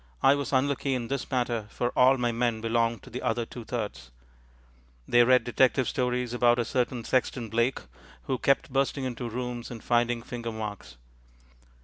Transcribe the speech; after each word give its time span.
I 0.23 0.33
was 0.33 0.51
unlucky 0.51 0.95
in 0.95 1.09
this 1.09 1.29
matter, 1.29 1.67
for 1.69 1.89
all 1.89 2.17
my 2.17 2.31
men 2.31 2.59
belonged 2.59 3.03
to 3.03 3.11
the 3.11 3.21
other 3.21 3.45
two 3.45 3.63
thirds; 3.63 4.09
they 5.07 5.23
read 5.23 5.43
detective 5.43 5.87
stories 5.87 6.33
about 6.33 6.57
a 6.57 6.65
certain 6.65 7.03
Sexton 7.03 7.49
Blake, 7.49 7.81
who 8.23 8.39
kept 8.39 8.73
bursting 8.73 9.03
into 9.03 9.29
rooms 9.29 9.69
and 9.69 9.83
finding 9.83 10.23
finger 10.23 10.51
marks. 10.51 10.97